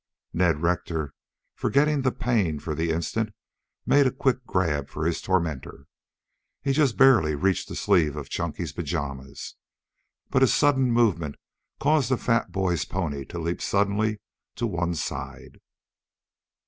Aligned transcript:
Ned 0.33 0.63
Rector, 0.63 1.13
forgetting 1.53 2.01
the 2.01 2.11
pain 2.11 2.57
for 2.57 2.73
the 2.73 2.89
instant, 2.89 3.35
made 3.85 4.07
a 4.07 4.11
quick 4.11 4.45
grab 4.47 4.89
for 4.89 5.05
his 5.05 5.21
tormentor. 5.21 5.85
He 6.63 6.73
just 6.73 6.97
barely 6.97 7.35
reached 7.35 7.69
the 7.69 7.75
sleeve 7.75 8.15
of 8.15 8.27
Chunky's 8.27 8.71
pajamas. 8.71 9.57
But 10.31 10.41
his 10.41 10.55
sudden 10.55 10.91
movement 10.91 11.35
caused 11.79 12.09
the 12.09 12.17
fat 12.17 12.51
boy's 12.51 12.83
pony 12.83 13.25
to 13.25 13.37
leap 13.37 13.61
suddenly 13.61 14.19
to 14.55 14.65
one 14.65 14.95
side. 14.95 15.59